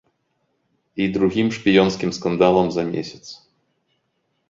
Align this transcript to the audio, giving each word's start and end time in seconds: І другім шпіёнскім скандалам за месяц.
І 1.05 1.07
другім 1.17 1.47
шпіёнскім 1.59 2.09
скандалам 2.19 2.67
за 2.79 2.83
месяц. 2.93 3.25